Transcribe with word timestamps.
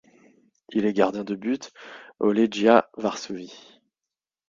Il 0.71 0.87
est 0.87 0.93
gardien 0.93 1.23
de 1.23 1.35
but 1.35 1.71
au 2.17 2.31
Legia 2.31 2.89
Varsovie. 2.97 3.81